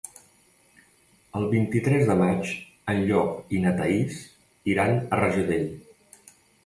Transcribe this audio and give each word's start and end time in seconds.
El 1.39 1.43
vint-i-tres 1.51 2.07
de 2.11 2.15
maig 2.21 2.53
en 2.93 3.03
Llop 3.11 3.55
i 3.59 3.63
na 3.67 3.75
Thaís 3.83 4.17
iran 4.75 4.99
a 5.05 5.21
Rajadell. 5.21 5.69